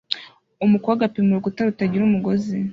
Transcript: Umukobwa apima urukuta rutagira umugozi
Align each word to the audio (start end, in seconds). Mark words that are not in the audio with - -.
Umukobwa 0.65 1.01
apima 1.05 1.31
urukuta 1.31 1.67
rutagira 1.67 2.03
umugozi 2.05 2.57